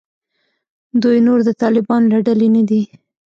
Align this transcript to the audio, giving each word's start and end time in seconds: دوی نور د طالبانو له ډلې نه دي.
دوی 1.03 1.17
نور 1.27 1.39
د 1.47 1.49
طالبانو 1.61 2.07
له 2.13 2.19
ډلې 2.27 2.47
نه 2.55 2.63
دي. 2.69 2.81